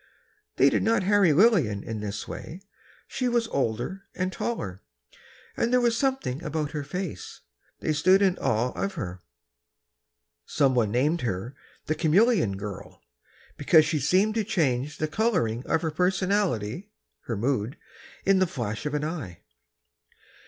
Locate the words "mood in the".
17.37-18.47